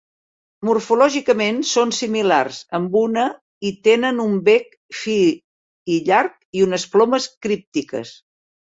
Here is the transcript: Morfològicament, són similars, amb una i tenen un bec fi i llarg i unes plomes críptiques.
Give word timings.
Morfològicament, 0.69 1.59
són 1.71 1.93
similars, 1.97 2.63
amb 2.79 2.97
una 3.03 3.27
i 3.71 3.75
tenen 3.91 4.25
un 4.25 4.35
bec 4.51 4.75
fi 5.05 5.21
i 5.99 6.03
llarg 6.11 6.43
i 6.61 6.69
unes 6.71 6.91
plomes 6.97 7.33
críptiques. 7.49 8.21